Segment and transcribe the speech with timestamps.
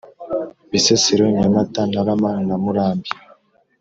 [0.71, 3.09] Bisesero Nyamata Ntarama na Murambi